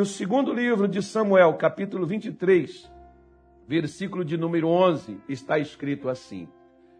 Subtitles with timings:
[0.00, 2.90] E o segundo livro de Samuel, capítulo 23,
[3.68, 6.48] versículo de número 11, está escrito assim: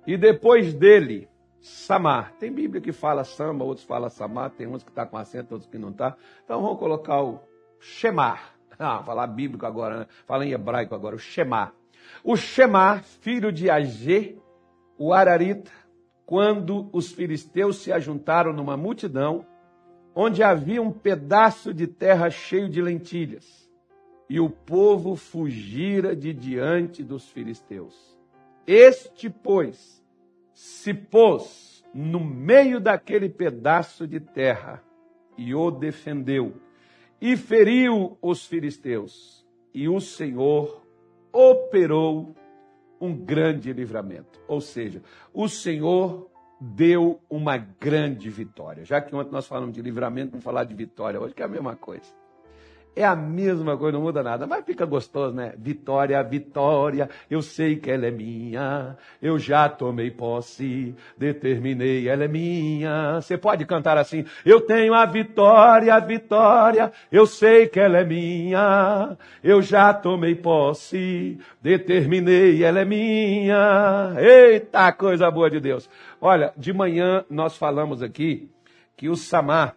[0.07, 1.27] E depois dele,
[1.63, 2.35] Samar.
[2.39, 5.71] Tem Bíblia que fala Samba, outros falam Samar, tem uns que está com acento, outros
[5.71, 6.15] que não está.
[6.45, 7.41] Então vamos colocar o
[7.81, 8.53] Shemar.
[8.79, 10.07] Ah, falar bíblico agora, né?
[10.27, 11.73] fala em hebraico agora, o Shemar.
[12.23, 14.37] O Shemar, filho de Agê,
[14.99, 15.71] o Ararita,
[16.27, 19.47] quando os filisteus se ajuntaram numa multidão,
[20.15, 23.71] onde havia um pedaço de terra cheio de lentilhas,
[24.29, 28.17] e o povo fugira de diante dos filisteus.
[28.67, 30.01] Este, pois,
[30.53, 34.83] se pôs no meio daquele pedaço de terra
[35.37, 36.55] e o defendeu
[37.21, 39.45] e feriu os filisteus.
[39.75, 40.87] E o Senhor
[41.33, 42.35] operou
[43.01, 44.41] um grande livramento.
[44.49, 45.03] Ou seja,
[45.33, 46.30] o Senhor
[46.61, 48.85] deu uma grande vitória.
[48.85, 51.49] Já que ontem nós falamos de livramento, vamos falar de vitória hoje, que é a
[51.49, 52.20] mesma coisa.
[52.95, 55.55] É a mesma coisa, não muda nada, mas fica gostoso, né?
[55.57, 62.29] Vitória, vitória, eu sei que ela é minha, eu já tomei posse, determinei, ela é
[62.29, 63.21] minha.
[63.21, 69.17] Você pode cantar assim: Eu tenho a vitória, vitória, eu sei que ela é minha,
[69.43, 74.15] eu já tomei posse, determinei, ela é minha.
[74.19, 75.89] Eita, coisa boa de Deus.
[76.21, 78.51] Olha, de manhã nós falamos aqui
[78.97, 79.77] que o Samar,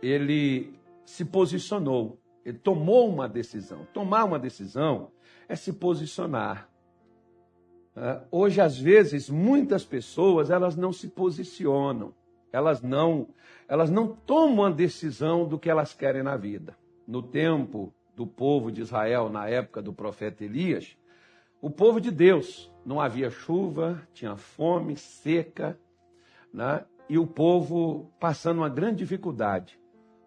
[0.00, 0.72] ele
[1.12, 3.86] se posicionou, ele tomou uma decisão.
[3.92, 5.10] Tomar uma decisão
[5.46, 6.70] é se posicionar.
[7.94, 12.14] É, hoje, às vezes, muitas pessoas elas não se posicionam,
[12.50, 13.28] elas não,
[13.68, 16.74] elas não tomam a decisão do que elas querem na vida.
[17.06, 20.96] No tempo do povo de Israel, na época do profeta Elias,
[21.60, 25.78] o povo de Deus não havia chuva, tinha fome, seca,
[26.50, 26.86] né?
[27.06, 29.81] e o povo passando uma grande dificuldade.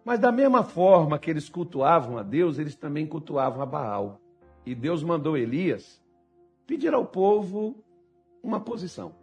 [0.06, 4.20] Mas da mesma forma que eles cultuavam a Deus, eles também cultuavam a Baal.
[4.64, 6.00] E Deus mandou Elias
[6.64, 7.74] pedir ao povo
[8.40, 9.16] uma posição.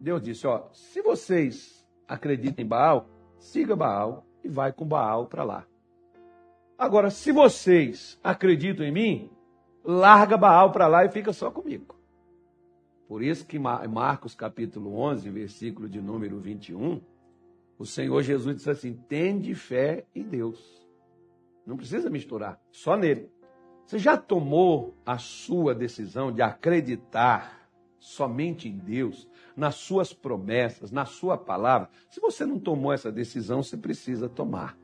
[0.00, 3.06] Deus disse: Ó, se vocês acreditam em Baal,
[3.38, 5.64] siga Baal e vai com Baal para lá.
[6.76, 9.30] Agora, se vocês acreditam em mim,
[9.84, 11.94] larga Baal para lá e fica só comigo.
[13.06, 17.00] Por isso que Marcos capítulo 11, versículo de número 21,
[17.80, 20.86] o Senhor Jesus disse assim: tende fé em Deus.
[21.66, 23.30] Não precisa misturar, só nele.
[23.86, 29.26] Você já tomou a sua decisão de acreditar somente em Deus,
[29.56, 31.88] nas suas promessas, na sua palavra?
[32.10, 34.76] Se você não tomou essa decisão, você precisa tomar.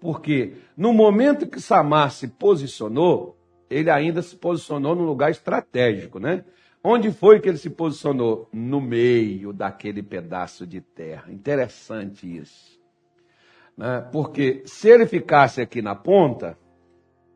[0.00, 3.38] Porque no momento que Samar se posicionou,
[3.70, 6.44] ele ainda se posicionou num lugar estratégico, né?
[6.88, 8.48] Onde foi que ele se posicionou?
[8.52, 11.32] No meio daquele pedaço de terra.
[11.32, 12.78] Interessante isso.
[13.76, 14.08] Né?
[14.12, 16.56] Porque se ele ficasse aqui na ponta,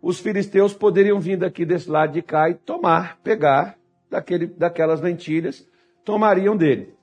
[0.00, 3.76] os filisteus poderiam vir daqui desse lado de cá e tomar, pegar
[4.08, 5.68] daquele, daquelas lentilhas,
[6.04, 6.94] tomariam dele.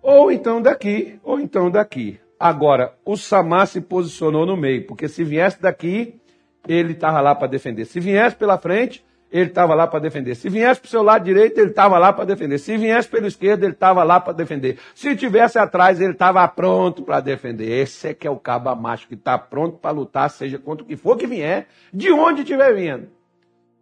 [0.00, 2.20] Ou então daqui, ou então daqui.
[2.38, 6.20] Agora, o Samar se posicionou no meio, porque se viesse daqui,
[6.68, 7.84] ele estava lá para defender.
[7.84, 10.34] Se viesse pela frente, ele estava lá para defender.
[10.34, 12.58] Se viesse para o seu lado direito, ele estava lá para defender.
[12.58, 14.78] Se viesse pelo esquerdo, ele estava lá para defender.
[14.94, 17.68] Se tivesse atrás, ele estava pronto para defender.
[17.68, 20.86] Esse é que é o cabo macho que está pronto para lutar, seja contra o
[20.86, 23.08] que for que vier, de onde estiver vindo.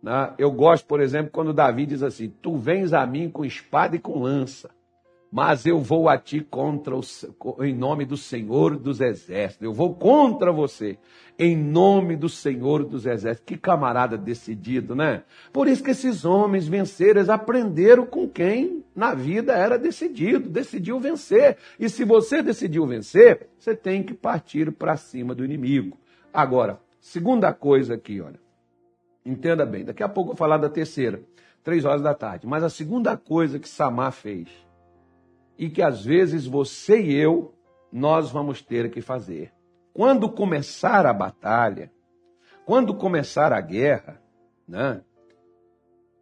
[0.03, 0.33] Né?
[0.39, 3.99] Eu gosto, por exemplo, quando Davi diz assim: Tu vens a mim com espada e
[3.99, 4.71] com lança
[5.35, 7.01] mas eu vou a ti contra o,
[7.65, 9.65] em nome do Senhor dos Exércitos.
[9.65, 10.97] Eu vou contra você
[11.37, 13.45] em nome do Senhor dos Exércitos.
[13.45, 15.25] Que camarada decidido, né?
[15.53, 21.57] Por isso que esses homens venceram, aprenderam com quem na vida era decidido, decidiu vencer.
[21.81, 25.99] E se você decidiu vencer, você tem que partir para cima do inimigo.
[26.33, 28.39] Agora, segunda coisa aqui, olha.
[29.27, 31.21] Entenda bem, daqui a pouco eu vou falar da terceira,
[31.65, 32.47] três horas da tarde.
[32.47, 34.64] Mas a segunda coisa que Samar fez
[35.59, 37.55] e que às vezes você e eu
[37.93, 39.53] nós vamos ter que fazer.
[39.93, 41.93] Quando começar a batalha,
[42.65, 44.21] quando começar a guerra,
[44.67, 45.03] né?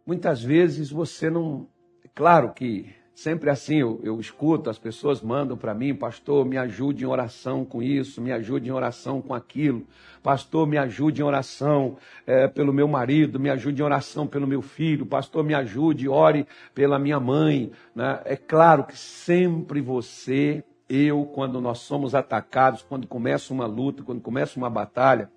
[0.05, 1.67] Muitas vezes você não,
[2.13, 7.03] claro que Sempre assim eu, eu escuto, as pessoas mandam para mim, pastor, me ajude
[7.03, 9.85] em oração com isso, me ajude em oração com aquilo.
[10.23, 11.95] Pastor, me ajude em oração
[12.25, 15.05] é, pelo meu marido, me ajude em oração pelo meu filho.
[15.05, 17.71] Pastor, me ajude, ore pela minha mãe.
[17.95, 18.19] Né?
[18.25, 24.21] É claro que sempre você, eu, quando nós somos atacados, quando começa uma luta, quando
[24.21, 25.29] começa uma batalha,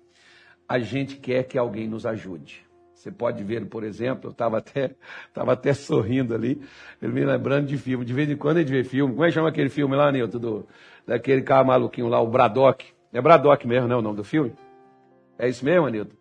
[0.67, 2.66] a gente quer que alguém nos ajude.
[3.07, 4.91] Você pode ver, por exemplo, eu estava até,
[5.33, 6.61] tava até sorrindo ali,
[7.01, 8.03] ele me lembrando de filme.
[8.03, 9.13] De vez em quando a gente vê filme.
[9.13, 10.37] Como é que chama aquele filme lá, Nilton?
[10.37, 10.67] Do,
[11.05, 12.85] daquele cara maluquinho lá, o Braddock.
[13.13, 13.95] É Braddock mesmo, né?
[13.95, 14.51] O nome do filme?
[15.39, 16.15] É isso mesmo, Nilton?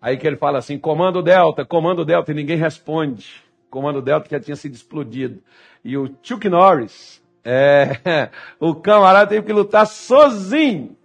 [0.00, 3.42] Aí que ele fala assim: comando Delta, comando Delta, e ninguém responde.
[3.68, 5.42] Comando Delta já tinha sido explodido.
[5.84, 8.30] E o Chuck Norris, é,
[8.60, 10.96] o camarada teve que lutar sozinho,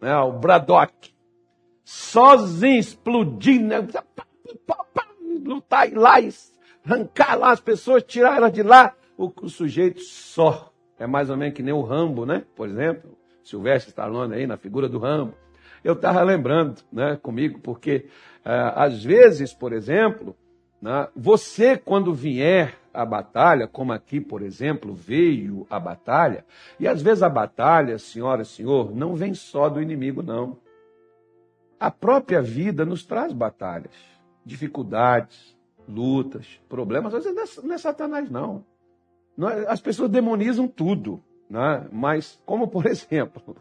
[0.00, 1.12] né, o Braddock,
[1.84, 3.86] sozinho, explodindo, né,
[5.44, 6.14] lutar lá,
[6.84, 8.94] arrancar lá as pessoas, tirar elas de lá.
[9.16, 10.72] O, o sujeito só.
[10.98, 12.44] É mais ou menos que nem o Rambo, né?
[12.54, 15.34] Por exemplo, Silvestre Stallone aí na figura do Rambo.
[15.82, 18.06] Eu estava lembrando, né, comigo, porque
[18.46, 20.36] uh, às vezes, por exemplo,
[20.80, 26.44] né, você quando vier à batalha, como aqui, por exemplo, veio a batalha,
[26.78, 30.56] e às vezes a batalha, senhora e senhor, não vem só do inimigo, não.
[31.80, 33.94] A própria vida nos traz batalhas,
[34.44, 35.56] dificuldades,
[35.88, 37.14] lutas, problemas.
[37.14, 38.64] Às vezes não é, é Satanás, não.
[39.36, 41.22] não é, as pessoas demonizam tudo.
[41.48, 41.86] Né?
[41.92, 43.56] Mas, como por exemplo,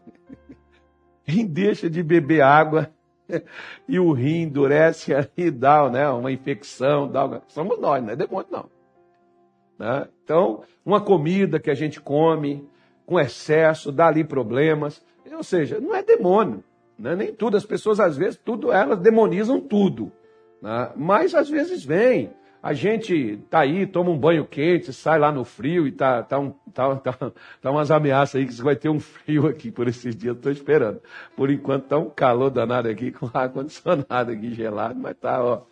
[1.26, 2.90] quem deixa de beber água
[3.88, 8.48] e o rim endurece e dá né, uma infecção, dá, somos nós, não é demônio
[8.50, 8.70] não.
[9.78, 10.08] Né?
[10.24, 12.68] Então, uma comida que a gente come
[13.06, 16.64] com excesso, dá ali problemas, ou seja, não é demônio,
[16.98, 17.16] né?
[17.16, 20.12] nem tudo, as pessoas às vezes, tudo, elas demonizam tudo,
[20.62, 20.92] né?
[20.96, 22.32] mas às vezes vem,
[22.64, 26.38] a gente tá aí, toma um banho quente, sai lá no frio e tá, tá,
[26.38, 30.16] um, tá, tá, tá umas ameaças aí que vai ter um frio aqui por esses
[30.16, 31.02] dias, estou esperando.
[31.36, 35.64] Por enquanto tá um calor danado aqui, com ar-condicionado aqui gelado, mas tá, ó,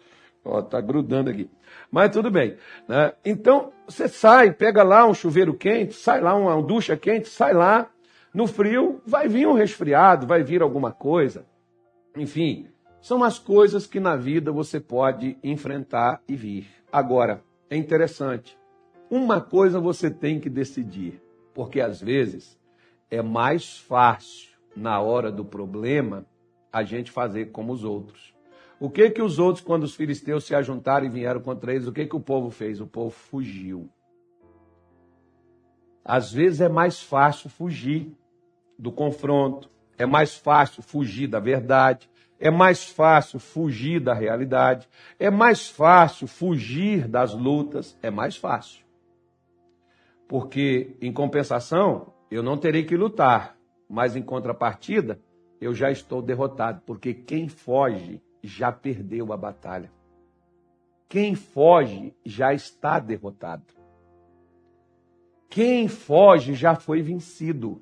[0.43, 1.47] ó, tá grudando aqui.
[1.91, 2.57] Mas tudo bem.
[2.87, 3.13] Né?
[3.23, 7.53] Então, você sai, pega lá um chuveiro quente, sai lá uma, uma ducha quente, sai
[7.53, 7.87] lá,
[8.33, 11.45] no frio vai vir um resfriado, vai vir alguma coisa.
[12.15, 12.67] Enfim,
[13.01, 16.67] são as coisas que na vida você pode enfrentar e vir.
[16.91, 18.57] Agora, é interessante.
[19.09, 21.21] Uma coisa você tem que decidir,
[21.53, 22.59] porque às vezes
[23.09, 26.25] é mais fácil, na hora do problema,
[26.71, 28.33] a gente fazer como os outros.
[28.79, 31.91] O que que os outros, quando os filisteus se ajuntaram e vieram contra eles, o
[31.91, 32.79] que que o povo fez?
[32.79, 33.89] O povo fugiu.
[36.05, 38.15] Às vezes é mais fácil fugir
[38.77, 42.09] do confronto, é mais fácil fugir da verdade,
[42.39, 44.87] é mais fácil fugir da realidade,
[45.19, 48.83] é mais fácil fugir das lutas, é mais fácil.
[50.27, 53.57] Porque, em compensação, eu não terei que lutar,
[53.89, 55.19] mas em contrapartida,
[55.59, 59.91] eu já estou derrotado, porque quem foge já perdeu a batalha.
[61.09, 63.73] Quem foge já está derrotado.
[65.49, 67.81] Quem foge já foi vencido.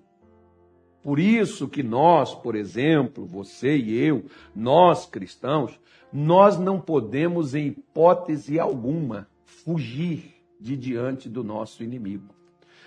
[1.07, 5.79] Por isso que nós, por exemplo, você e eu, nós cristãos,
[6.11, 12.35] nós não podemos, em hipótese alguma, fugir de diante do nosso inimigo.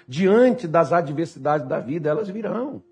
[0.06, 2.82] Diante das adversidades da vida, elas virão.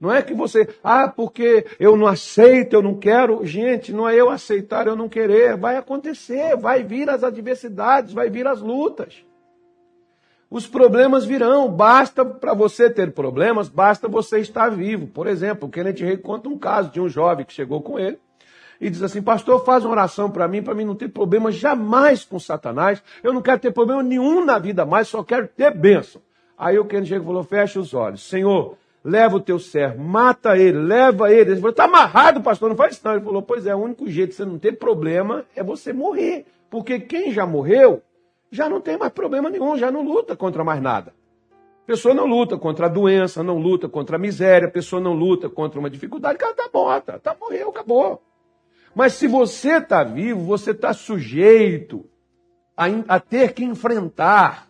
[0.00, 3.44] Não é que você, ah, porque eu não aceito, eu não quero.
[3.44, 5.58] Gente, não é eu aceitar, eu não querer.
[5.58, 9.26] Vai acontecer, vai vir as adversidades, vai vir as lutas.
[10.52, 15.06] Os problemas virão, basta para você ter problemas, basta você estar vivo.
[15.06, 18.18] Por exemplo, o Kenneth Rei conta um caso de um jovem que chegou com ele
[18.78, 22.22] e diz assim: Pastor, faz uma oração para mim, para mim não ter problema jamais
[22.22, 23.02] com Satanás.
[23.22, 26.20] Eu não quero ter problema nenhum na vida mais, só quero ter bênção.
[26.58, 30.76] Aí o Kenneth Rei falou: Fecha os olhos, Senhor, leva o teu servo, mata ele,
[30.76, 31.52] leva ele.
[31.52, 33.14] Ele falou: Está amarrado, pastor, não faz isso não.
[33.14, 36.44] Ele falou: Pois é, o único jeito de você não ter problema é você morrer.
[36.68, 38.02] Porque quem já morreu
[38.52, 41.14] já não tem mais problema nenhum, já não luta contra mais nada.
[41.82, 45.14] A pessoa não luta contra a doença, não luta contra a miséria, a pessoa não
[45.14, 48.22] luta contra uma dificuldade, ela está morta, está morreu, acabou.
[48.94, 52.04] Mas se você está vivo, você está sujeito
[52.76, 54.68] a, a ter que enfrentar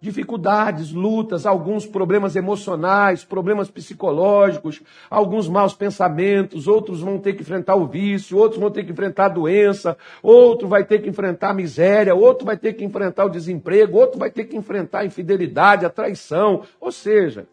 [0.00, 7.74] dificuldades, lutas, alguns problemas emocionais, problemas psicológicos, alguns maus pensamentos, outros vão ter que enfrentar
[7.74, 11.54] o vício, outros vão ter que enfrentar a doença, outro vai ter que enfrentar a
[11.54, 15.84] miséria, outro vai ter que enfrentar o desemprego, outro vai ter que enfrentar a infidelidade,
[15.84, 16.62] a traição.
[16.80, 17.48] Ou seja,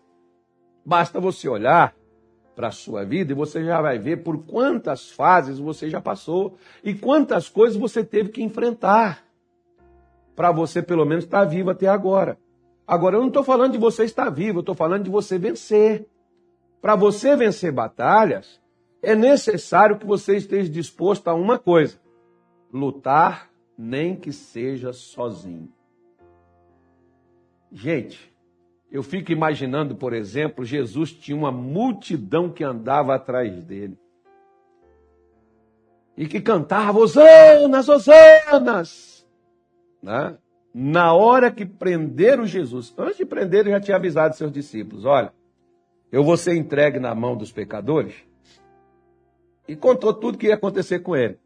[0.86, 1.96] basta você olhar
[2.56, 6.58] para a sua vida e você já vai ver por quantas fases você já passou
[6.84, 9.25] e quantas coisas você teve que enfrentar
[10.36, 12.38] para você pelo menos estar tá vivo até agora.
[12.88, 16.08] Agora, eu não estou falando de você estar vivo, eu estou falando de você vencer.
[16.82, 18.62] Para você vencer batalhas,
[19.02, 22.00] é necessário que você esteja disposto a uma coisa:
[22.72, 25.72] lutar, nem que seja sozinho.
[27.72, 28.34] Gente,
[28.92, 33.98] eu fico imaginando, por exemplo, Jesus tinha uma multidão que andava atrás dele.
[36.16, 39.15] E que cantava, Osanas, Osanas!
[40.06, 40.38] Né?
[40.74, 45.34] na hora que prenderam Jesus, antes de prender, ele já tinha avisado seus discípulos: olha,
[46.12, 48.14] eu vou ser entregue na mão dos pecadores.
[49.68, 51.40] E contou tudo o que ia acontecer com ele.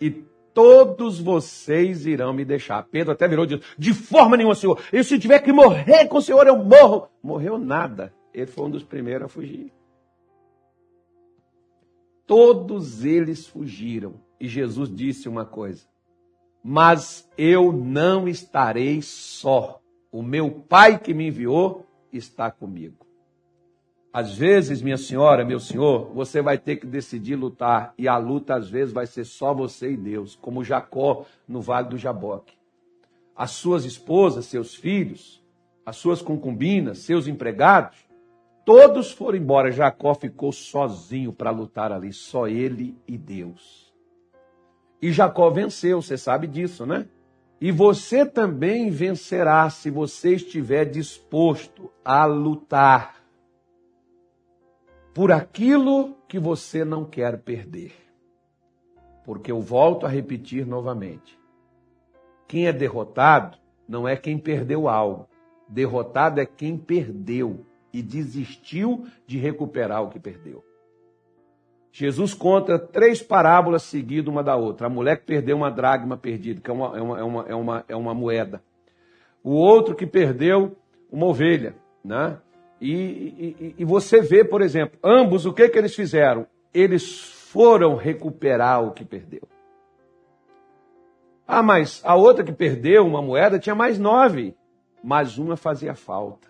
[0.00, 2.82] e todos vocês irão me deixar.
[2.84, 4.80] Pedro até virou e disse: De forma nenhuma, Senhor.
[4.92, 7.08] E se tiver que morrer com o Senhor, eu morro.
[7.22, 8.14] Morreu nada.
[8.32, 9.72] Ele foi um dos primeiros a fugir.
[12.26, 14.14] Todos eles fugiram.
[14.40, 15.86] E Jesus disse uma coisa:
[16.62, 19.80] Mas eu não estarei só.
[20.12, 23.06] O meu Pai que me enviou está comigo.
[24.12, 28.56] Às vezes, minha senhora, meu senhor, você vai ter que decidir lutar, e a luta
[28.56, 32.54] às vezes vai ser só você e Deus, como Jacó no Vale do Jaboque.
[33.36, 35.40] As suas esposas, seus filhos,
[35.86, 37.96] as suas concubinas, seus empregados,
[38.66, 39.70] todos foram embora.
[39.70, 43.89] Jacó ficou sozinho para lutar ali, só ele e Deus.
[45.02, 47.06] E Jacó venceu, você sabe disso, né?
[47.60, 53.22] E você também vencerá se você estiver disposto a lutar
[55.14, 57.92] por aquilo que você não quer perder.
[59.24, 61.38] Porque eu volto a repetir novamente:
[62.48, 65.28] quem é derrotado não é quem perdeu algo,
[65.68, 70.64] derrotado é quem perdeu e desistiu de recuperar o que perdeu.
[71.92, 74.86] Jesus conta três parábolas seguidas uma da outra.
[74.86, 77.54] A mulher que perdeu uma dragma perdida, que é uma, é uma, é uma, é
[77.54, 78.62] uma, é uma moeda.
[79.42, 80.76] O outro que perdeu
[81.10, 82.38] uma ovelha, né?
[82.80, 86.46] E, e, e, você vê, por exemplo, ambos o que, que eles fizeram?
[86.72, 89.42] Eles foram recuperar o que perdeu.
[91.46, 94.54] Ah, mas a outra que perdeu uma moeda tinha mais nove,
[95.02, 96.48] mas uma fazia falta.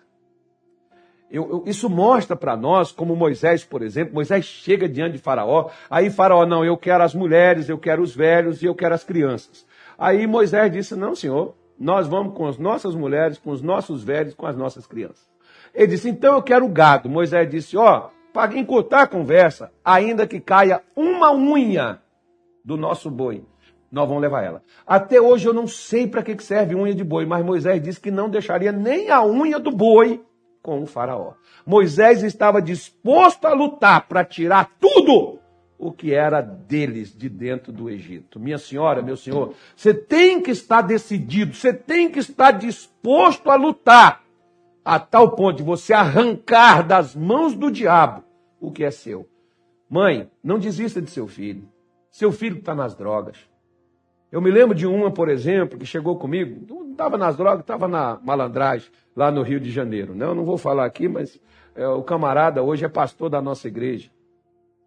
[1.31, 5.69] Eu, eu, isso mostra para nós, como Moisés, por exemplo, Moisés chega diante de Faraó,
[5.89, 9.03] aí Faraó, não, eu quero as mulheres, eu quero os velhos e eu quero as
[9.03, 9.65] crianças.
[9.97, 14.35] Aí Moisés disse, não, senhor, nós vamos com as nossas mulheres, com os nossos velhos,
[14.35, 15.31] com as nossas crianças.
[15.73, 17.09] Ele disse: Então eu quero gado.
[17.09, 21.99] Moisés disse: Ó, para encurtar a conversa, ainda que caia uma unha
[22.63, 23.43] do nosso boi,
[23.91, 24.61] nós vamos levar ela.
[24.85, 28.11] Até hoje eu não sei para que serve unha de boi, mas Moisés disse que
[28.11, 30.23] não deixaria nem a unha do boi
[30.61, 31.33] com o faraó.
[31.65, 35.39] Moisés estava disposto a lutar para tirar tudo
[35.77, 38.39] o que era deles de dentro do Egito.
[38.39, 43.55] Minha senhora, meu senhor, você tem que estar decidido, você tem que estar disposto a
[43.55, 44.23] lutar
[44.85, 48.23] a tal ponto de você arrancar das mãos do diabo
[48.59, 49.27] o que é seu.
[49.89, 51.67] Mãe, não desista de seu filho.
[52.11, 53.37] Seu filho está nas drogas.
[54.31, 57.87] Eu me lembro de uma, por exemplo, que chegou comigo, não estava nas drogas, estava
[57.87, 60.15] na malandragem, lá no Rio de Janeiro.
[60.15, 61.37] Não, não vou falar aqui, mas
[61.75, 64.09] é, o camarada hoje é pastor da nossa igreja.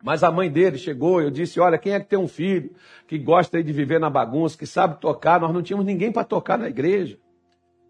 [0.03, 2.71] Mas a mãe dele chegou, eu disse: Olha, quem é que tem um filho
[3.07, 5.39] que gosta de viver na bagunça, que sabe tocar?
[5.41, 7.19] Nós não tínhamos ninguém para tocar na igreja.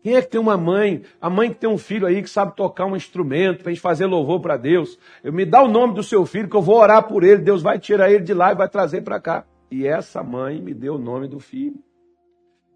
[0.02, 2.54] Quem é que tem uma mãe, a mãe que tem um filho aí que sabe
[2.54, 4.98] tocar um instrumento para gente fazer louvor para Deus?
[5.22, 7.62] Eu me dá o nome do seu filho que eu vou orar por ele, Deus
[7.62, 9.44] vai tirar ele de lá e vai trazer para cá.
[9.70, 11.82] E essa mãe me deu o nome do filho,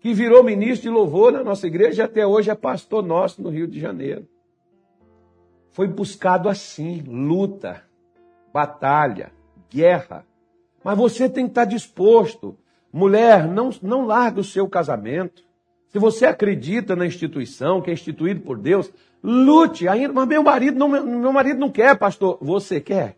[0.01, 3.51] que virou ministro de louvor na nossa igreja e até hoje é pastor nosso no
[3.51, 4.27] Rio de Janeiro.
[5.71, 7.85] Foi buscado assim, luta,
[8.53, 9.33] batalha,
[9.71, 10.27] guerra.
[10.83, 12.57] Mas você tem que estar disposto.
[12.93, 15.45] Mulher, não, não largue o seu casamento.
[15.89, 18.93] Se você acredita na instituição, que é instituído por Deus,
[19.23, 20.13] lute ainda.
[20.13, 22.39] Mas meu marido não, meu marido não quer, pastor.
[22.41, 23.17] Você quer?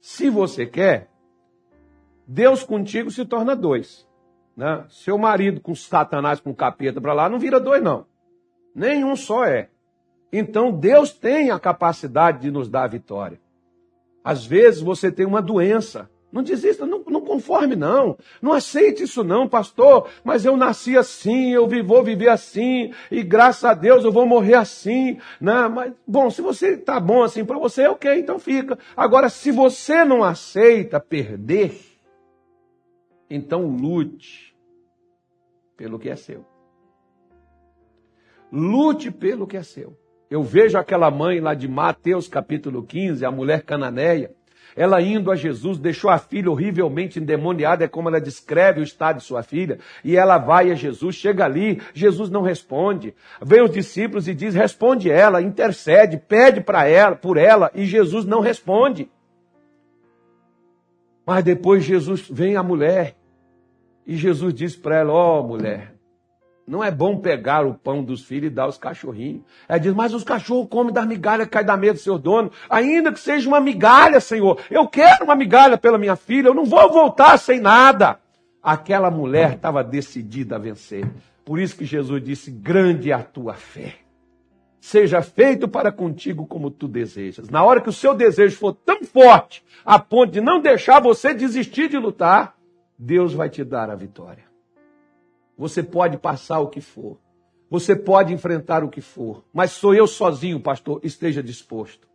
[0.00, 1.09] Se você quer,
[2.32, 4.06] Deus contigo se torna dois.
[4.56, 4.84] Né?
[4.88, 8.06] Seu marido com Satanás, com capeta para lá, não vira dois, não.
[8.72, 9.68] Nenhum só é.
[10.32, 13.40] Então Deus tem a capacidade de nos dar a vitória.
[14.22, 16.08] Às vezes você tem uma doença.
[16.30, 18.16] Não desista, não, não conforme, não.
[18.40, 20.06] Não aceite isso, não, pastor.
[20.22, 24.54] Mas eu nasci assim, eu vou viver assim, e graças a Deus eu vou morrer
[24.54, 25.18] assim.
[25.40, 25.66] Né?
[25.66, 28.78] Mas, bom, se você está bom assim para você, ok, então fica.
[28.96, 31.89] Agora, se você não aceita perder,
[33.30, 34.54] então lute
[35.76, 36.44] pelo que é seu.
[38.52, 39.96] Lute pelo que é seu.
[40.28, 44.34] Eu vejo aquela mãe lá de Mateus capítulo 15, a mulher cananeia
[44.76, 49.18] ela indo a Jesus, deixou a filha horrivelmente endemoniada, é como ela descreve o estado
[49.18, 53.14] de sua filha, e ela vai a Jesus, chega ali, Jesus não responde.
[53.42, 58.24] Vem os discípulos e diz: responde ela, intercede, pede para ela, por ela, e Jesus
[58.24, 59.10] não responde.
[61.26, 63.16] Mas depois Jesus vem a mulher,
[64.10, 65.94] e Jesus diz para ela: Ó oh, mulher,
[66.66, 69.42] não é bom pegar o pão dos filhos e dar aos cachorrinhos.
[69.68, 72.50] Ela diz, mas os cachorros comem das migalhas que cai da mesa do seu dono.
[72.68, 74.58] Ainda que seja uma migalha, Senhor.
[74.68, 76.48] Eu quero uma migalha pela minha filha.
[76.48, 78.18] Eu não vou voltar sem nada.
[78.60, 81.08] Aquela mulher estava decidida a vencer.
[81.44, 83.94] Por isso que Jesus disse, grande é a tua fé.
[84.80, 87.48] Seja feito para contigo como tu desejas.
[87.48, 91.32] Na hora que o seu desejo for tão forte, a ponto de não deixar você
[91.32, 92.58] desistir de lutar,
[93.02, 94.44] Deus vai te dar a vitória.
[95.56, 97.18] Você pode passar o que for.
[97.70, 99.42] Você pode enfrentar o que for.
[99.54, 102.06] Mas sou eu sozinho, pastor, esteja disposto.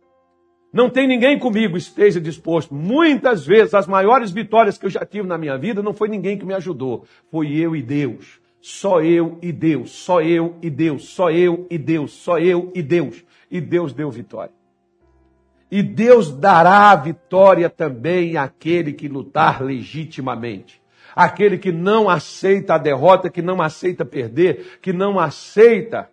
[0.72, 2.72] Não tem ninguém comigo, esteja disposto.
[2.72, 6.38] Muitas vezes, as maiores vitórias que eu já tive na minha vida não foi ninguém
[6.38, 7.04] que me ajudou.
[7.32, 8.40] Foi eu e Deus.
[8.60, 9.90] Só eu e Deus.
[9.90, 11.08] Só eu e Deus.
[11.08, 12.12] Só eu e Deus.
[12.12, 13.24] Só eu e Deus.
[13.50, 14.54] E Deus deu vitória.
[15.70, 20.80] E Deus dará a vitória também àquele que lutar legitimamente.
[21.14, 26.10] Aquele que não aceita a derrota, que não aceita perder, que não aceita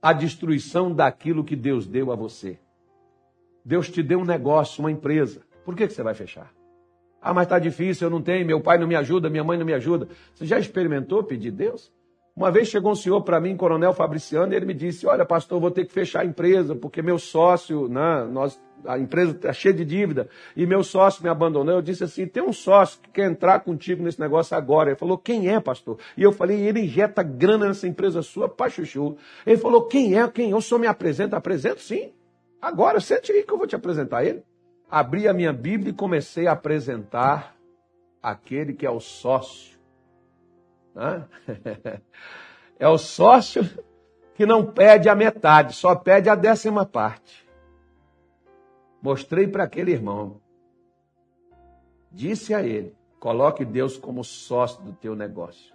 [0.00, 2.58] a destruição daquilo que Deus deu a você.
[3.64, 5.42] Deus te deu um negócio, uma empresa.
[5.64, 6.52] Por que, que você vai fechar?
[7.20, 9.64] Ah, mas está difícil, eu não tenho, meu pai não me ajuda, minha mãe não
[9.64, 10.08] me ajuda.
[10.34, 11.92] Você já experimentou pedir Deus?
[12.34, 15.60] Uma vez chegou um senhor para mim, coronel Fabriciano, e ele me disse: Olha, pastor,
[15.60, 19.74] vou ter que fechar a empresa, porque meu sócio, né, nós, a empresa está cheia
[19.74, 21.74] de dívida, e meu sócio me abandonou.
[21.74, 24.90] Eu disse assim: Tem um sócio que quer entrar contigo nesse negócio agora.
[24.90, 25.98] Ele falou: Quem é, pastor?
[26.16, 29.14] E eu falei: Ele injeta grana nessa empresa sua, pachuchu.
[29.46, 30.26] Ele falou: Quem é?
[30.26, 30.54] Quem?
[30.54, 31.36] O senhor me apresenta?
[31.36, 32.12] Apresento sim.
[32.62, 34.42] Agora, sente aí que eu vou te apresentar ele.
[34.90, 37.56] Abri a minha Bíblia e comecei a apresentar
[38.22, 39.71] aquele que é o sócio
[40.94, 41.24] né?
[42.78, 43.62] É o sócio
[44.34, 47.46] que não pede a metade, só pede a décima parte.
[49.00, 50.40] Mostrei para aquele irmão.
[52.10, 55.72] Disse a ele: coloque Deus como sócio do teu negócio.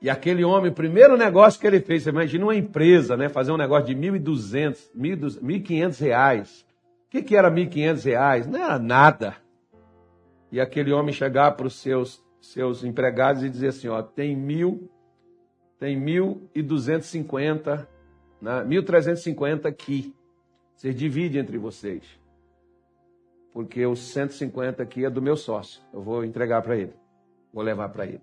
[0.00, 3.28] E aquele homem, o primeiro negócio que ele fez, você imagina uma empresa, né?
[3.28, 6.66] Fazer um negócio de 1.200, 1.500 reais.
[7.06, 8.46] O que, que era 1.500 reais?
[8.46, 9.36] Não era nada.
[10.50, 14.90] E aquele homem chegar para os seus seus empregados e dizer assim, ó, tem mil,
[15.78, 17.88] tem mil e duzentos cinquenta,
[18.40, 20.14] né, mil trezentos cinquenta aqui.
[20.74, 22.04] Vocês dividem entre vocês.
[23.52, 25.80] Porque os 150 aqui é do meu sócio.
[25.90, 26.92] Eu vou entregar para ele.
[27.50, 28.20] Vou levar para ele.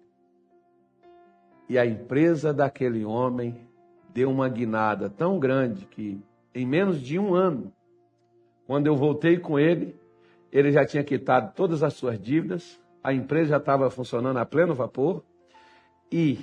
[1.68, 3.68] E a empresa daquele homem
[4.14, 6.22] deu uma guinada tão grande que,
[6.54, 7.74] em menos de um ano,
[8.68, 9.96] quando eu voltei com ele,
[10.52, 14.74] ele já tinha quitado todas as suas dívidas, a empresa já estava funcionando a pleno
[14.74, 15.24] vapor
[16.10, 16.40] e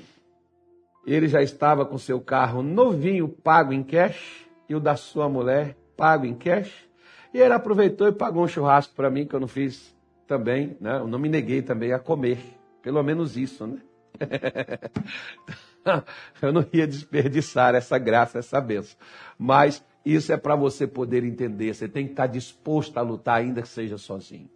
[1.07, 5.75] ele já estava com seu carro novinho pago em cash e o da sua mulher
[5.97, 6.89] pago em cash.
[7.33, 9.97] E ele aproveitou e pagou um churrasco para mim que eu não fiz
[10.27, 10.99] também, né?
[10.99, 12.39] Eu não me neguei também a comer,
[12.83, 13.79] pelo menos isso, né?
[16.43, 18.99] eu não ia desperdiçar essa graça, essa benção.
[19.39, 21.73] Mas isso é para você poder entender.
[21.73, 24.51] Você tem que estar disposto a lutar, ainda que seja sozinho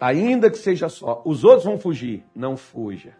[0.00, 2.24] ainda que seja só, os outros vão fugir.
[2.34, 3.16] Não fuja.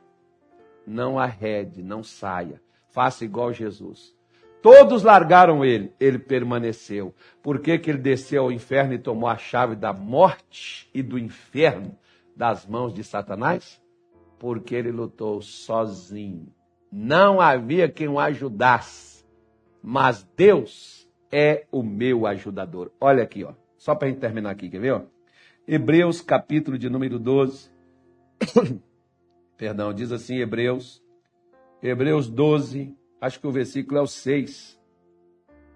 [0.87, 2.61] Não arrede, não saia.
[2.89, 4.15] Faça igual Jesus.
[4.63, 7.15] Todos largaram ele, ele permaneceu.
[7.43, 11.19] Por que, que ele desceu ao inferno e tomou a chave da morte e do
[11.19, 11.97] inferno
[12.37, 13.81] das mãos de Satanás?
[14.39, 16.53] Porque ele lutou sozinho.
[16.93, 19.25] Não havia quem o ajudasse.
[19.83, 22.91] Mas Deus é o meu ajudador.
[23.01, 23.53] Olha aqui, ó.
[23.79, 24.93] Só para a gente terminar aqui, quer ver?
[24.93, 25.03] Ó?
[25.67, 27.71] Hebreus, capítulo de número 12.
[29.57, 31.03] Perdão, diz assim, Hebreus.
[31.83, 34.79] Hebreus 12, acho que o versículo é o 6.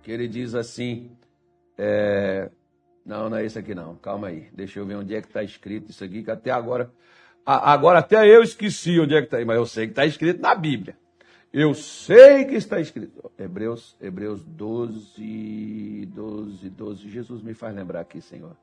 [0.03, 1.11] Que ele diz assim.
[1.79, 2.51] É...
[3.05, 3.97] Não, não é esse aqui não.
[3.97, 4.49] Calma aí.
[4.53, 6.91] Deixa eu ver onde é que está escrito isso aqui, que até agora.
[7.45, 10.41] Agora até eu esqueci onde é que está aí, mas eu sei que está escrito
[10.41, 10.97] na Bíblia.
[11.53, 13.31] Eu sei que está escrito.
[13.39, 17.09] Hebreus, Hebreus 12, 12, 12.
[17.11, 18.57] Jesus me faz lembrar aqui, Senhor.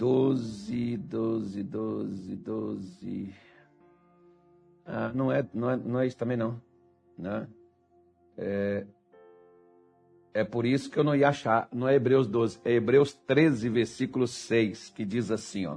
[0.00, 3.34] 12, 12, 12, 12.
[4.86, 6.58] Ah, não, é, não, é, não é isso também, não.
[7.18, 7.46] Né?
[8.38, 8.86] É,
[10.32, 11.68] é por isso que eu não ia achar.
[11.70, 15.76] Não é Hebreus 12, é Hebreus 13, versículo 6, que diz assim: ó.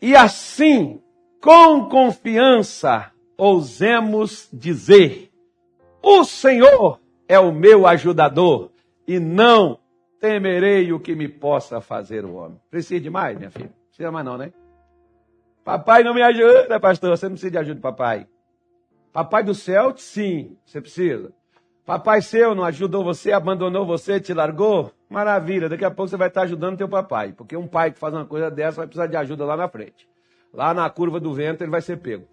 [0.00, 1.02] E assim,
[1.38, 5.30] com confiança, ousemos dizer:
[6.02, 8.70] O Senhor é o meu ajudador,
[9.06, 9.78] e não
[10.20, 12.60] temerei o que me possa fazer o homem.
[12.70, 13.72] Precisa de mais, minha filha?
[13.88, 14.52] Precisa mais não, né?
[15.64, 17.16] Papai não me ajuda, pastor.
[17.16, 18.26] Você não precisa de ajuda papai.
[19.12, 21.32] Papai do céu, sim, você precisa.
[21.84, 24.92] Papai seu não ajudou você, abandonou você, te largou?
[25.08, 27.32] Maravilha, daqui a pouco você vai estar ajudando teu papai.
[27.32, 30.08] Porque um pai que faz uma coisa dessa vai precisar de ajuda lá na frente.
[30.52, 32.26] Lá na curva do vento ele vai ser pego.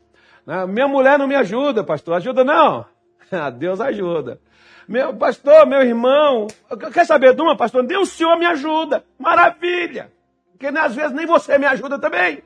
[0.45, 0.65] Né?
[0.67, 2.15] Minha mulher não me ajuda, pastor.
[2.15, 2.85] Ajuda não.
[3.57, 4.39] Deus ajuda.
[4.87, 6.47] Meu pastor, meu irmão,
[6.93, 7.83] quer saber de uma, pastor?
[7.83, 9.03] Deus, o Senhor me ajuda.
[9.19, 10.11] Maravilha.
[10.51, 12.41] Porque às vezes nem você me ajuda também.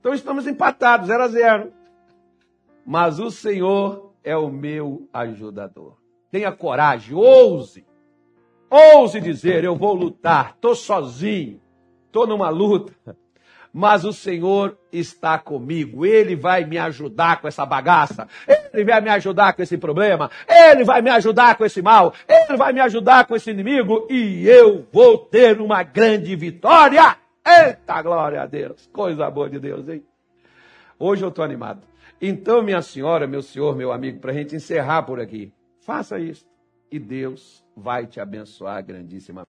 [0.00, 1.72] Então estamos empatados, zero a zero.
[2.84, 5.96] Mas o Senhor é o meu ajudador.
[6.30, 7.86] Tenha coragem, ouse.
[8.68, 11.60] Ouse dizer, eu vou lutar, estou sozinho
[12.08, 12.92] estou numa luta,
[13.72, 16.04] mas o Senhor está comigo.
[16.04, 18.26] Ele vai me ajudar com essa bagaça.
[18.72, 20.30] Ele vai me ajudar com esse problema.
[20.48, 22.12] Ele vai me ajudar com esse mal.
[22.28, 24.06] Ele vai me ajudar com esse inimigo.
[24.10, 27.16] E eu vou ter uma grande vitória.
[27.46, 28.88] Eita glória a Deus.
[28.92, 30.02] Coisa boa de Deus, hein?
[30.98, 31.82] Hoje eu estou animado.
[32.20, 36.44] Então, minha senhora, meu senhor, meu amigo, para a gente encerrar por aqui, faça isso.
[36.90, 39.46] E Deus vai te abençoar grandíssima.